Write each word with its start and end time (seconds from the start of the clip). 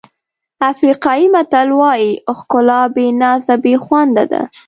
افریقایي 0.71 1.25
متل 1.33 1.69
وایي 1.79 2.09
ښکلا 2.37 2.81
بې 2.93 3.07
نازه 3.21 3.55
بې 3.63 3.73
خونده 3.83 4.23
ده. 4.31 4.41